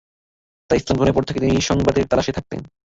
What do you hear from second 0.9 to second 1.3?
গ্রহণের পর